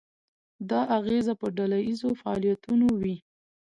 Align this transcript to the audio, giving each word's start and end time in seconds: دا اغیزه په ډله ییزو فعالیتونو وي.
دا 0.69 0.81
اغیزه 0.97 1.33
په 1.41 1.47
ډله 1.57 1.77
ییزو 1.87 2.09
فعالیتونو 2.21 2.87
وي. 3.01 3.15